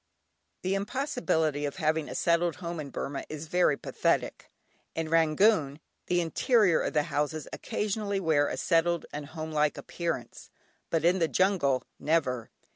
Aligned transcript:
The 0.63 0.73
impossibility 0.73 1.63
of 1.63 1.75
having 1.75 2.09
a 2.09 2.15
settled 2.15 2.55
home 2.55 2.79
in 2.79 2.89
Burmah 2.89 3.23
is 3.29 3.45
very 3.45 3.77
pathetic. 3.77 4.49
In 4.95 5.09
Rangoon, 5.09 5.79
the 6.07 6.21
interior 6.21 6.81
of 6.81 6.93
the 6.93 7.03
houses 7.03 7.47
occasionally 7.53 8.19
wear 8.19 8.47
a 8.47 8.57
settled 8.57 9.05
and 9.13 9.27
homelike 9.27 9.77
appearance, 9.77 10.49
but 10.89 11.05
in 11.05 11.19
the 11.19 11.27
jungle, 11.27 11.83
never. 11.99 12.49